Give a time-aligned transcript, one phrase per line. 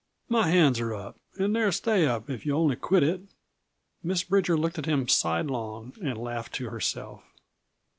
[0.29, 3.21] My hands are up and they'll stay up if you'll only quit it."
[4.01, 7.21] Miss Bridger looked at him sidelong and laughed to herself.